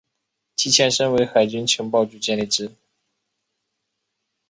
[0.55, 2.71] 其前身为海军情报局建立之。